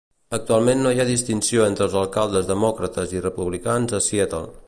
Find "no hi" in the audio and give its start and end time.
0.85-1.01